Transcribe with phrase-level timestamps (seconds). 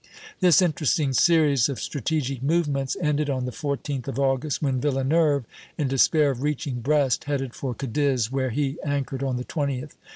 [0.39, 5.45] This interesting series of strategic movements ended on the 14th of August, when Villeneuve,
[5.77, 9.91] in despair of reaching Brest, headed for Cadiz, where he anchored on the 20th.